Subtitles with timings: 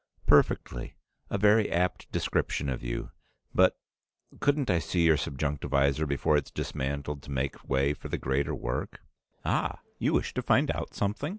[0.25, 0.95] "Perfectly!
[1.29, 3.11] A very apt description of you.
[3.53, 3.77] But
[4.39, 9.01] couldn't I see your subjunctivisor before it's dismantled to make way for the greater work?"
[9.45, 9.77] "Ah!
[9.99, 11.29] You wish to find out something?"